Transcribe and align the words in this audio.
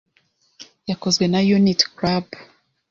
yakozwe 0.89 1.23
na 1.31 1.39
Unity 1.57 1.85
Club. 1.97 2.25